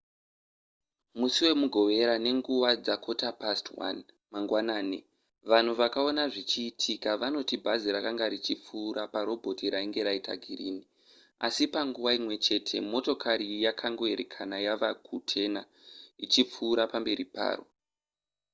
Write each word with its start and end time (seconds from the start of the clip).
musi 1.19 1.39
wemugovera 1.47 2.13
nenguva 2.25 2.69
dza1:15 2.85 3.83
mangwanani 4.31 4.99
vanhu 5.51 5.71
vakaona 5.81 6.23
zvichiitika 6.33 7.09
vanoti 7.21 7.55
bhazi 7.63 7.87
rakanga 7.95 8.25
richipfuura 8.33 9.01
neparobhoti 9.05 9.65
rainge 9.73 10.01
raita 10.07 10.33
girini 10.43 10.83
asi 11.47 11.63
panguva 11.73 12.11
imwe 12.19 12.35
chete 12.45 12.75
motokari 12.91 13.47
yakangoerekana 13.65 14.55
yava 14.67 14.89
kutena 15.05 15.61
ichipfuura 16.25 16.83
nepamberi 16.85 17.25
paro 17.35 17.65